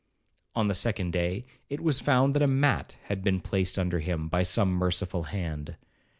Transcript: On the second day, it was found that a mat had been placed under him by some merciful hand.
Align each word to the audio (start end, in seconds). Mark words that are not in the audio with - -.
On 0.55 0.67
the 0.67 0.73
second 0.73 1.11
day, 1.13 1.45
it 1.69 1.79
was 1.79 1.99
found 1.99 2.33
that 2.33 2.41
a 2.41 2.47
mat 2.47 2.97
had 3.03 3.23
been 3.23 3.39
placed 3.39 3.77
under 3.77 3.99
him 3.99 4.29
by 4.29 4.41
some 4.41 4.71
merciful 4.71 5.25
hand. 5.25 5.75